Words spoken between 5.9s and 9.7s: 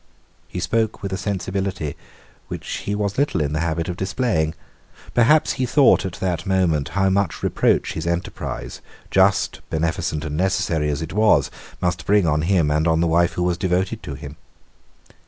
at that moment how much reproach his enterprise, just,